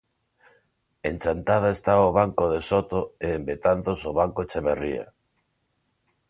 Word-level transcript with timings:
En 1.09 1.15
Chantada 1.23 1.69
estaba 1.77 2.09
o 2.09 2.15
Banco 2.19 2.45
de 2.53 2.59
Soto 2.69 2.99
e 3.25 3.27
en 3.37 3.41
Betanzos 3.49 3.99
o 4.09 4.11
Banco 4.19 4.39
Etcheverría. 4.45 5.05